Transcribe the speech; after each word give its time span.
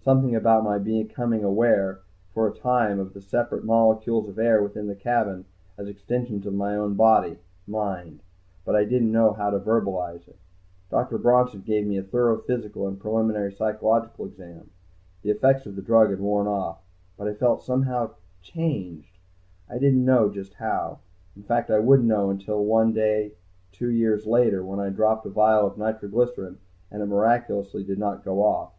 Something 0.00 0.34
about 0.34 0.64
my 0.64 0.78
becoming 0.78 1.44
aware, 1.44 2.00
for 2.34 2.48
a 2.48 2.52
time, 2.52 2.98
of 2.98 3.14
the 3.14 3.20
separate 3.20 3.64
molecules 3.64 4.28
of 4.28 4.36
air 4.36 4.60
within 4.60 4.88
the 4.88 4.96
cabin 4.96 5.44
as 5.78 5.86
extensions 5.86 6.44
of 6.44 6.54
my 6.54 6.74
own 6.76 6.94
body 6.94 7.38
mind. 7.68 8.24
But 8.64 8.74
I 8.74 8.82
didn't 8.84 9.12
know 9.12 9.34
how 9.34 9.50
to 9.50 9.60
verbalize 9.60 10.26
it. 10.26 10.38
Dr. 10.90 11.18
Bronson 11.18 11.60
gave 11.60 11.86
me 11.86 11.96
a 11.98 12.02
thorough 12.02 12.38
physical 12.38 12.88
and 12.88 12.96
a 12.96 13.00
preliminary 13.00 13.52
psychological 13.52 14.26
exam. 14.26 14.70
The 15.22 15.30
effects 15.30 15.66
of 15.66 15.76
the 15.76 15.82
drug 15.82 16.10
had 16.10 16.18
worn 16.18 16.48
off, 16.48 16.82
but 17.16 17.28
I 17.28 17.34
felt 17.34 17.62
somehow 17.62 18.10
changed, 18.42 19.20
I 19.70 19.78
didn't 19.78 20.04
know 20.04 20.30
just 20.30 20.54
how. 20.54 20.98
In 21.36 21.44
fact 21.44 21.70
I 21.70 21.78
wouldn't 21.78 22.08
know 22.08 22.28
until 22.28 22.64
one 22.64 22.92
day 22.92 23.34
two 23.70 23.92
years 23.92 24.26
later, 24.26 24.64
when 24.64 24.80
I 24.80 24.88
dropped 24.88 25.26
a 25.26 25.30
vial 25.30 25.64
of 25.64 25.78
nitroglycerine, 25.78 26.58
and 26.90 27.02
it 27.04 27.06
miraculously 27.06 27.84
did 27.84 28.00
not 28.00 28.24
go 28.24 28.42
off. 28.42 28.72